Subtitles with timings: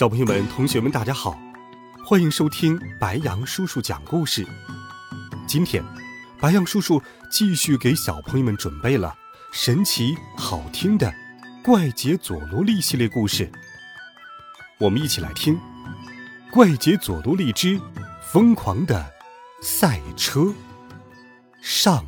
[0.00, 1.38] 小朋友们、同学们，大家好，
[2.06, 4.46] 欢迎收听白杨叔叔讲故事。
[5.46, 5.84] 今天，
[6.40, 9.14] 白杨叔叔继续给小朋友们准备了
[9.52, 11.06] 神奇好听的
[11.62, 13.52] 《怪杰佐罗利》系列故事。
[14.78, 15.54] 我们一起来听
[16.50, 17.78] 《怪杰佐罗利之
[18.22, 19.06] 疯狂的
[19.60, 20.40] 赛车》
[21.60, 22.06] 上。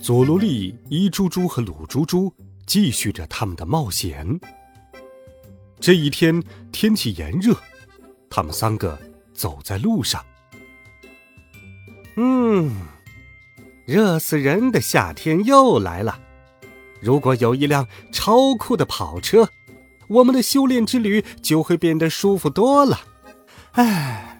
[0.00, 2.32] 佐罗利、伊猪猪和鲁猪猪。
[2.66, 4.40] 继续着他们的冒险。
[5.80, 6.42] 这一天
[6.72, 7.54] 天气炎热，
[8.30, 8.98] 他们三个
[9.34, 10.24] 走在路上。
[12.16, 12.70] 嗯，
[13.86, 16.18] 热死人的夏天又来了。
[17.00, 19.48] 如果有一辆超酷的跑车，
[20.08, 23.00] 我们的修炼之旅就会变得舒服多了。
[23.72, 24.38] 唉，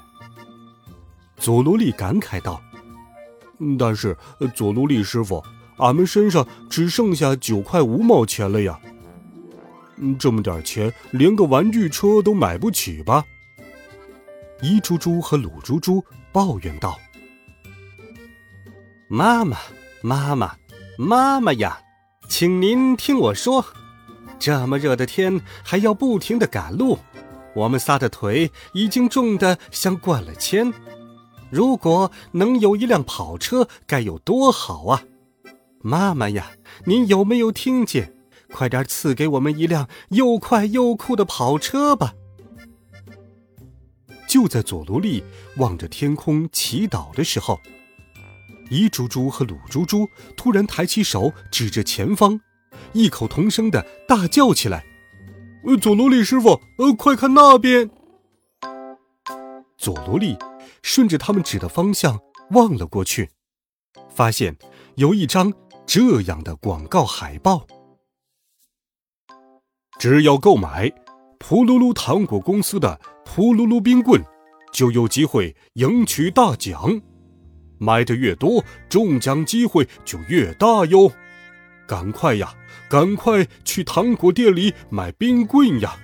[1.36, 2.62] 佐罗利感慨道。
[3.78, 4.16] 但是，
[4.54, 5.44] 佐罗利师傅。
[5.76, 8.80] 俺们身上只剩下九块五毛钱了呀！
[10.18, 13.24] 这么点钱，连个玩具车都买不起吧？
[14.62, 16.98] 一猪猪和鲁猪猪抱怨道
[19.08, 19.56] ：“妈妈，
[20.02, 20.56] 妈妈，
[20.98, 21.80] 妈妈呀，
[22.28, 23.64] 请您听我说，
[24.38, 26.98] 这么热的天还要不停的赶路，
[27.54, 30.72] 我们仨的腿已经重的像灌了铅。
[31.50, 35.02] 如果能有一辆跑车，该有多好啊！”
[35.86, 36.52] 妈妈呀，
[36.86, 38.10] 您有没有听见？
[38.50, 42.14] 快点赐给我们一辆又快又酷的跑车吧！
[44.26, 45.22] 就在佐罗利
[45.58, 47.60] 望着天空祈祷的时候，
[48.70, 52.40] 伊猪猪和鲁猪猪突然抬起手指着前方，
[52.94, 54.86] 异口同声的大叫起来
[55.68, 57.90] ：“呃，佐罗利师傅，呃，快看那边！”
[59.76, 60.38] 佐罗利
[60.80, 62.20] 顺着他们指的方向
[62.52, 63.28] 望了过去，
[64.08, 64.56] 发现
[64.94, 65.52] 有一张。
[65.86, 67.66] 这样的广告海报，
[69.98, 70.88] 只要购买
[71.38, 74.20] 噗噜噜糖果公司的噗噜噜冰棍，
[74.72, 77.00] 就有机会赢取大奖。
[77.78, 81.12] 买的越多，中奖机会就越大哟！
[81.86, 82.54] 赶快呀，
[82.88, 85.96] 赶快去糖果店里买冰棍呀！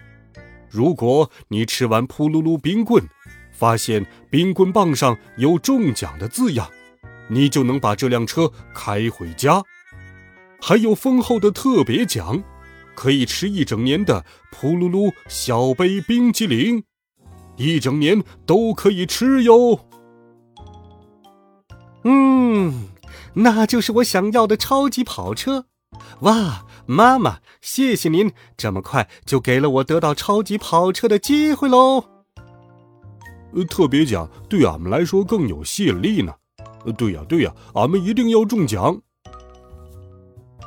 [0.69, 3.03] 如果你吃完噗噜噜冰棍，
[3.51, 6.71] 发现冰棍棒上有中奖的字样。
[7.31, 9.63] 你就能把这辆车开回家，
[10.61, 12.43] 还有丰厚的特别奖，
[12.95, 16.83] 可以吃一整年的噗噜噜小杯冰激凌，
[17.57, 19.87] 一整年都可以吃哟。
[22.03, 22.89] 嗯，
[23.35, 25.67] 那就是我想要的超级跑车。
[26.21, 32.05] 哇，妈妈，谢谢您这么快就给了我得到超级跑车的机会喽。
[33.55, 36.35] 呃，特别奖对俺们来说更有吸引力呢。
[36.85, 39.01] 呃，对呀，对呀，俺们一定要中奖！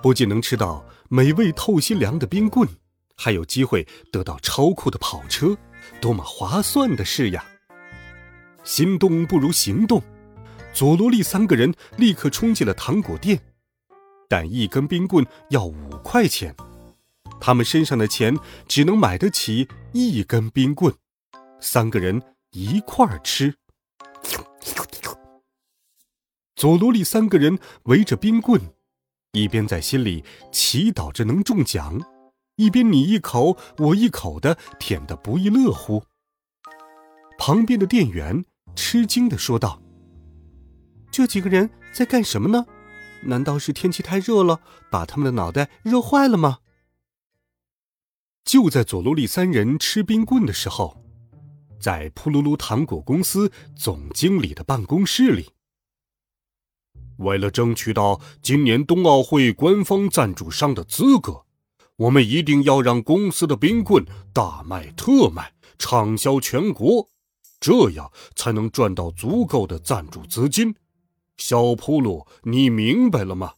[0.01, 2.67] 不仅能吃到美味透心凉的冰棍，
[3.15, 5.57] 还有机会得到超酷的跑车，
[6.01, 7.43] 多么划算的事呀！
[8.63, 10.01] 心动不如行动，
[10.73, 13.39] 佐罗利三个人立刻冲进了糖果店，
[14.29, 16.55] 但一根冰棍要五块钱，
[17.39, 18.37] 他们身上的钱
[18.67, 20.93] 只能买得起一根冰棍，
[21.59, 22.21] 三个人
[22.51, 23.55] 一块儿吃。
[26.63, 28.57] 佐罗利三个人围着冰棍，
[29.33, 31.99] 一边在心里祈祷着能中奖，
[32.55, 36.05] 一边你一口我一口的舔得不亦乐乎。
[37.37, 38.45] 旁边的店员
[38.77, 39.81] 吃惊的说道
[41.11, 42.65] ：“这几个人在干什么呢？
[43.23, 46.59] 难道是天气太热了，把他们的脑袋热坏了吗？”
[48.45, 51.03] 就在佐罗利三人吃冰棍的时候，
[51.77, 55.49] 在噗噜噜糖果公司总经理的办公室里。
[57.17, 61.43] 为了争取到今年冬奥会官方赞助商的资格，
[61.97, 67.07] 我们一定要让公司的冰棍大卖特卖，畅销全国，
[67.59, 70.75] 这样才能赚到足够的赞助资金。
[71.37, 73.53] 小铺路，你明白了吗？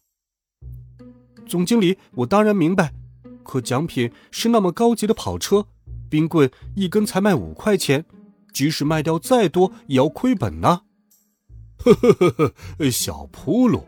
[1.48, 2.94] 总经理，我当然明白。
[3.44, 5.68] 可奖品是那么高级的跑车，
[6.10, 8.06] 冰棍一根才卖五块钱，
[8.52, 10.82] 即使卖掉再多，也要亏本呢。
[11.94, 13.88] 呵呵呵呵，小铺路，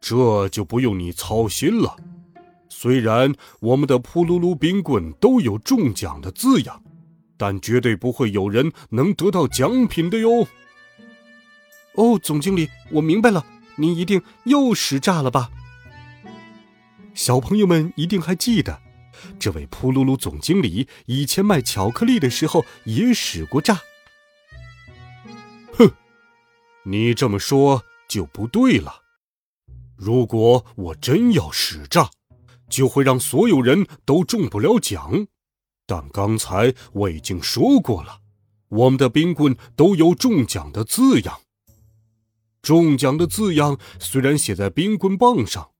[0.00, 1.96] 这就不用你操心了。
[2.68, 6.82] 虽然我们的扑噜噜冰棍都有中奖的字样，
[7.36, 10.46] 但绝对不会有人能得到奖品的哟。
[11.94, 13.46] 哦，总经理，我明白了，
[13.76, 15.50] 您一定又使诈了吧？
[17.14, 18.78] 小朋友们一定还记得，
[19.38, 23.80] 这位扑噜噜总经理以前卖巧克力的时候也使过诈。
[26.88, 29.02] 你这么说就不对了。
[29.96, 32.10] 如果我真要使诈，
[32.70, 35.26] 就会让所有人都中不了奖。
[35.84, 38.20] 但刚才我已经说过了，
[38.68, 41.40] 我们的冰棍都有中奖的字样。
[42.62, 45.70] 中奖的字样虽然写在冰棍棒上，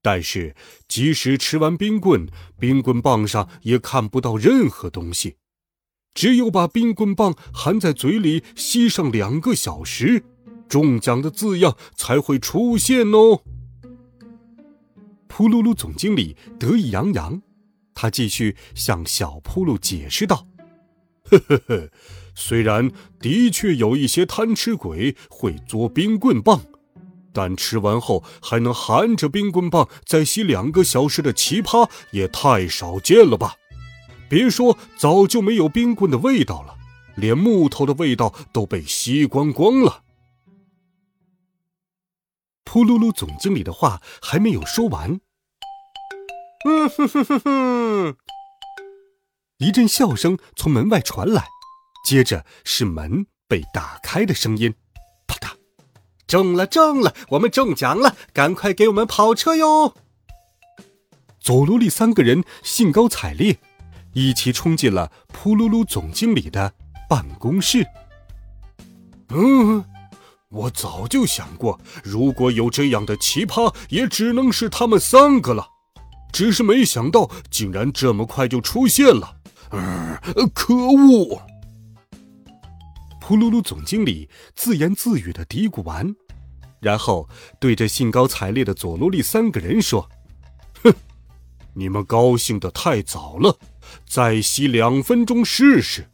[0.00, 0.56] 但是
[0.88, 2.26] 即使吃完冰棍，
[2.58, 5.36] 冰棍棒上也看不到任何东西。
[6.14, 10.24] 只有把冰棍棒含在嘴里吸上两个小时，
[10.68, 13.42] 中奖的字样才会出现哦。
[15.28, 17.42] 扑噜噜总经理得意洋洋，
[17.94, 20.46] 他继续向小扑噜解释道
[21.30, 21.90] ：“呵呵呵。”
[22.36, 22.90] 虽然
[23.20, 26.60] 的确有一些贪吃鬼会嘬冰棍棒，
[27.32, 33.54] 但吃完后还能含着冰棍棒再吸两个小时的奇葩也太少见了吧！
[34.28, 36.74] 别说早就没有冰棍的味道了，
[37.14, 40.03] 连木头的味道都被吸光光了。
[42.64, 45.20] 噗噜噜总经理的话还没有说完，
[46.66, 48.16] 嗯哼哼哼哼，
[49.58, 51.46] 一阵笑声从门外传来。
[52.04, 54.74] 接着是门被打开的声音，
[55.26, 55.52] 啪嗒，
[56.26, 59.94] 中了中了，我们中奖了，赶快给我们跑车哟！
[61.40, 63.58] 佐罗利三个人兴高采烈，
[64.12, 66.74] 一起冲进了噗噜噜总经理的
[67.08, 67.86] 办公室。
[69.30, 69.82] 嗯，
[70.50, 75.66] 我早就想过，如果有这样的奇葩，也只能是他们三个了，
[76.32, 79.36] 只是没想到竟然这么快就出现了。
[79.70, 80.16] 嗯，
[80.54, 81.42] 可恶！
[83.20, 86.14] 噗噜噜总经理自言自语的嘀咕完，
[86.80, 90.08] 然后对着兴高采烈的佐罗利三个人说
[90.84, 90.92] ：“哼，
[91.72, 93.58] 你们高兴的太早了，
[94.06, 96.08] 再吸两分钟试试。”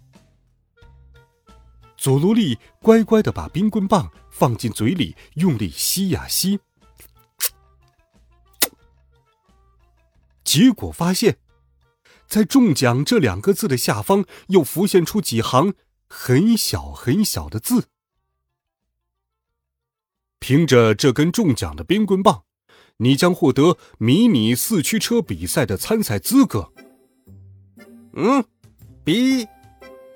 [1.99, 4.11] 佐罗利乖乖的把冰棍棒
[4.41, 6.61] 放进嘴里，用力吸呀吸，
[10.43, 11.37] 结果发现，
[12.27, 15.75] 在“中奖”这两个字的下方又浮现出几行。
[16.09, 17.89] 很小很小的字。
[20.39, 22.45] 凭着这根中奖的冰棍棒，
[22.97, 26.73] 你将获得迷你四驱车比赛的参赛资格。
[28.15, 28.43] 嗯，
[29.05, 29.47] 比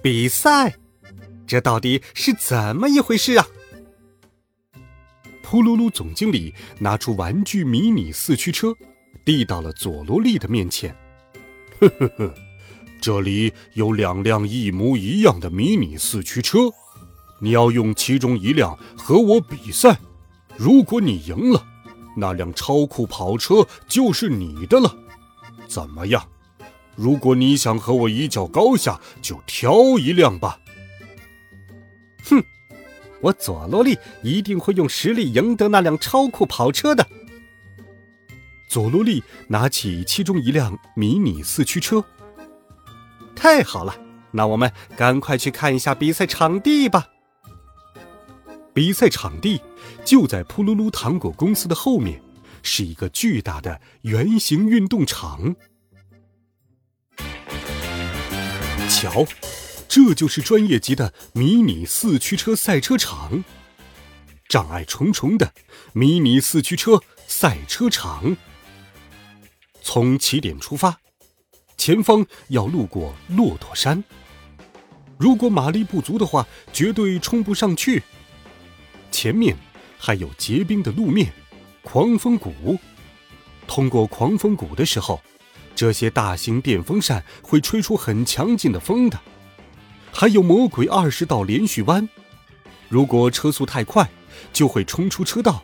[0.02, 0.78] 比赛，
[1.46, 3.46] 这到底是怎么一回事啊？
[5.44, 8.74] 噗噜噜总经理拿出玩具迷你四驱车，
[9.24, 10.96] 递到了佐罗利的面前。
[11.78, 12.34] 呵呵呵。
[13.00, 16.58] 这里有两辆一模一样的迷你四驱车，
[17.38, 19.98] 你要用其中一辆和我比赛。
[20.56, 21.62] 如果你赢了，
[22.16, 24.96] 那辆超酷跑车就是你的了。
[25.68, 26.26] 怎么样？
[26.96, 30.58] 如果你想和我一较高下，就挑一辆吧。
[33.24, 37.06] 我佐罗利一定会用实力赢得那辆超酷跑车的。
[38.68, 42.04] 佐罗利拿起其中一辆迷你四驱车。
[43.34, 43.96] 太好了，
[44.30, 47.06] 那我们赶快去看一下比赛场地吧。
[48.74, 49.62] 比赛场地
[50.04, 52.20] 就在噗噜噜糖果公司的后面，
[52.62, 55.56] 是一个巨大的圆形运动场。
[58.90, 59.24] 瞧，
[59.94, 63.44] 这就是专业级的迷你四驱车赛车场，
[64.48, 65.54] 障碍重重的
[65.92, 68.36] 迷你四驱车赛车场。
[69.82, 70.98] 从起点出发。
[71.76, 74.02] 前方要路过骆驼山，
[75.16, 78.02] 如果马力不足的话，绝对冲不上去。
[79.12, 79.56] 前面
[79.96, 81.32] 还有结冰的路面，
[81.82, 82.76] 狂风谷。
[83.68, 85.22] 通过狂风谷的时候，
[85.76, 89.20] 这些大型电风扇会吹出很强劲的风的。
[90.16, 92.08] 还有魔鬼二十道连续弯，
[92.88, 94.08] 如果车速太快，
[94.52, 95.60] 就会冲出车道；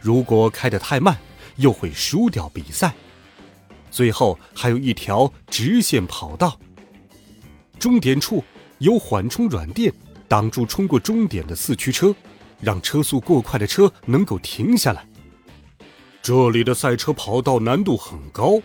[0.00, 1.16] 如果开得太慢，
[1.56, 2.92] 又会输掉比赛。
[3.92, 6.58] 最后还有一条直线跑道，
[7.78, 8.42] 终点处
[8.78, 9.94] 有缓冲软垫
[10.26, 12.12] 挡住冲过终点的四驱车，
[12.60, 15.06] 让车速过快的车能够停下来。
[16.20, 18.60] 这里的赛车跑道难度很高，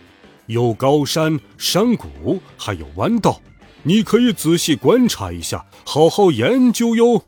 [0.46, 3.40] 有高山、山谷，还有弯道，
[3.82, 7.24] 你可以仔细观察一下，好好研究哟。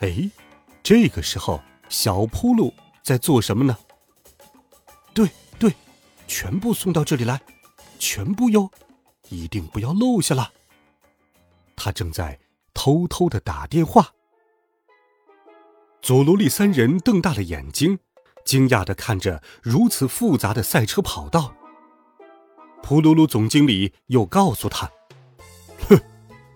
[0.00, 0.30] 哎，
[0.82, 3.76] 这个时候小铺路在做什么呢？
[5.12, 5.74] 对对。
[6.26, 7.42] 全部送到这里来，
[7.98, 8.70] 全部哟，
[9.28, 10.50] 一定不要漏下了。
[11.76, 12.40] 他正在
[12.72, 14.14] 偷偷的打电话。
[16.00, 17.98] 佐罗利三人瞪大了眼睛，
[18.42, 21.54] 惊讶的看着如此复杂的赛车跑道。
[22.86, 24.86] 普鲁鲁总经理又告诉他
[25.88, 25.98] ：“哼，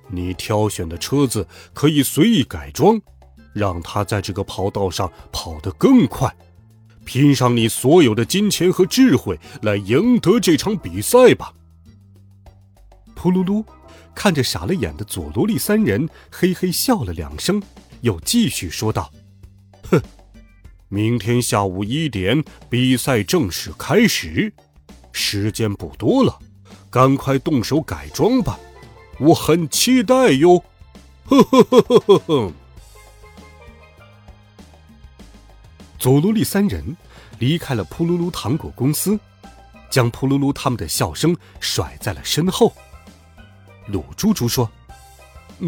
[0.09, 3.01] 你挑选的车子可以随意改装，
[3.55, 6.31] 让它在这个跑道上跑得更快。”
[7.07, 11.55] 拼上你所有的金钱和智慧来赢得这场比赛吧！
[13.17, 13.65] 噗噜噜，
[14.15, 17.63] 看着傻了眼的佐罗利三人，嘿嘿笑了两声，
[18.03, 19.11] 又继续说道
[19.91, 19.99] ：“哼，
[20.89, 24.53] 明天下午一点比赛正式开始，
[25.13, 26.39] 时间不多了，
[26.91, 28.59] 赶快动手改装吧，
[29.19, 30.63] 我很期待哟！”
[31.27, 32.53] 呵呵呵呵呵呵。
[35.99, 36.97] 佐罗利三人
[37.39, 39.19] 离开了噗噜噜糖果公司，
[39.91, 42.73] 将噗噜噜他们的笑声甩在了身后。
[43.89, 44.71] 鲁猪猪说：“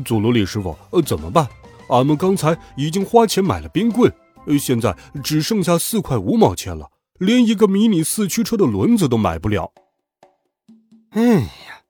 [0.04, 1.48] 佐罗利师傅，呃，怎么办？
[1.88, 4.12] 俺们刚才已经花钱买了冰棍，
[4.60, 6.88] 现在只剩下四块五毛钱了，
[7.20, 9.72] 连一个迷你四驱车的轮子都买不了。”
[11.10, 11.82] 哎呀，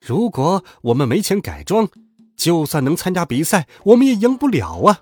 [0.00, 1.88] 如果我们没钱改装，
[2.36, 5.00] 就算能参加比赛，我们也赢不了啊！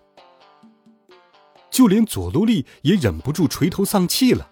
[1.70, 4.50] 就连佐罗利也忍不住垂头丧气了。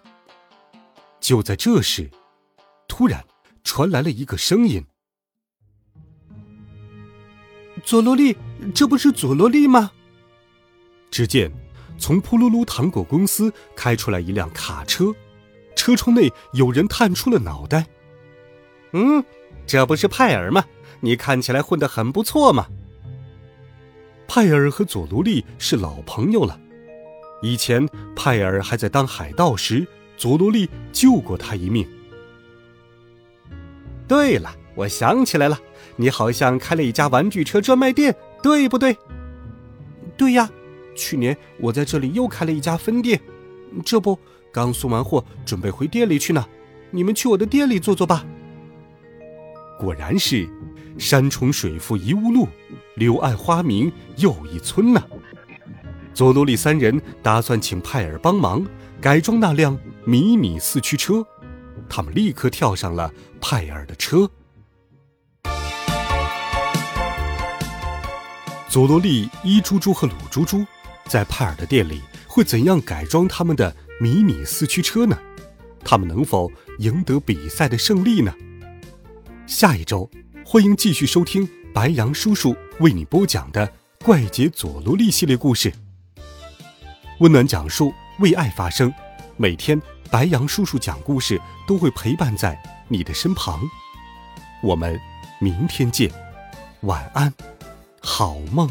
[1.19, 2.11] 就在这时，
[2.87, 3.25] 突然
[3.63, 4.85] 传来了一个声音
[7.83, 8.37] ：“佐罗利，
[8.75, 9.91] 这不是佐罗利吗？”
[11.09, 11.51] 只见
[11.97, 15.13] 从噗噜噜糖果公司开出来一辆卡车，
[15.75, 17.85] 车窗内有人探出了脑袋。
[18.93, 19.23] “嗯，
[19.65, 20.65] 这不是派尔吗？
[21.01, 22.67] 你看起来混得很不错嘛。”
[24.27, 26.59] 派尔和佐罗利是老朋友了。
[27.41, 29.85] 以前派尔还在当海盗时，
[30.17, 31.87] 佐罗利救过他一命。
[34.07, 35.59] 对了，我想起来了，
[35.95, 38.97] 你好像开了一家玩具车专卖店，对不对？
[40.17, 40.49] 对呀，
[40.95, 43.19] 去年我在这里又开了一家分店，
[43.85, 44.17] 这不
[44.51, 46.45] 刚送完货，准备回店里去呢。
[46.91, 48.25] 你们去我的店里坐坐吧。
[49.77, 50.49] 果然是
[50.97, 52.47] 山重水复疑无路，
[52.95, 55.03] 柳暗花明又一村呐。
[56.13, 58.65] 佐罗利三人打算请派尔帮忙
[59.01, 61.25] 改装那辆迷你四驱车，
[61.89, 63.11] 他们立刻跳上了
[63.41, 64.29] 派尔的车。
[68.69, 70.65] 佐罗利、伊猪猪和鲁猪猪
[71.07, 75.17] 在派尔的店里会怎样改装他们的迷你四驱车呢？
[75.83, 78.33] 他们能否赢得比赛的胜利呢？
[79.45, 80.09] 下一周，
[80.43, 83.67] 欢迎继续收听白羊叔叔为你播讲的
[84.03, 85.71] 《怪杰佐罗利》系列故事。
[87.19, 88.91] 温暖讲述，为爱发声。
[89.37, 93.61] 每天，白羊叔叔讲故事都会陪伴在你的身旁。
[94.63, 94.99] 我们
[95.39, 96.11] 明天见，
[96.81, 97.31] 晚安，
[98.01, 98.69] 好梦。